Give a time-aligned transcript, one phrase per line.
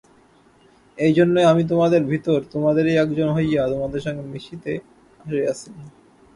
[0.97, 4.73] এই জন্যই আমি তোমাদের ভিতর তোমাদেরই একজন হইয়া তোমাদের সঙ্গে মিশিতে
[5.19, 5.69] আসিয়াছি।